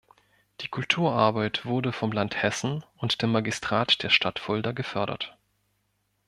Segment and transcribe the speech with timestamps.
[0.61, 5.37] Die Kulturarbeit wurde vom Land Hessen und dem Magistrat der Stadt Fulda gefördert.